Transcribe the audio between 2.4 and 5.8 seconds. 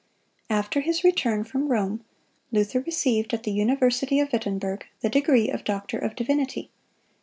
Luther received at the University of Wittenberg the degree of